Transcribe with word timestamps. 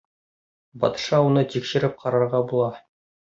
Батша 0.83 1.19
уны 1.27 1.43
тикшереп 1.55 2.01
ҡарарға 2.05 2.41
була. 2.53 2.73